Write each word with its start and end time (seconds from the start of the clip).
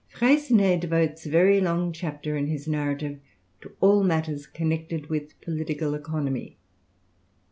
Freycinet 0.07 0.79
devotes 0.79 1.27
a 1.27 1.29
very 1.29 1.61
long 1.61 1.93
chapter 1.93 2.35
in 2.35 2.47
his 2.47 2.67
narrative 2.67 3.19
to 3.61 3.71
all 3.81 4.01
matters 4.03 4.47
connected 4.47 5.11
with 5.11 5.39
political 5.41 5.93
economy. 5.93 6.57